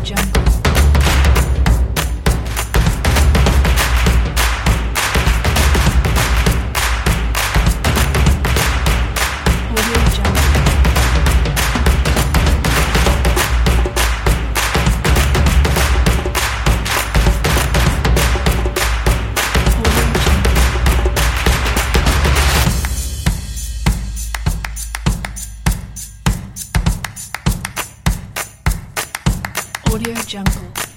Jungle. 0.00 0.61
Audio 29.92 30.14
Jungle. 30.26 30.91